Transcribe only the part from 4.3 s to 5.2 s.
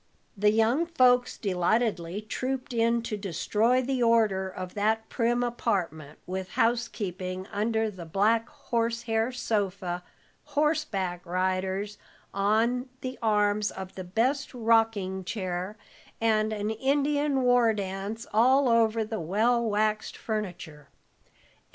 of that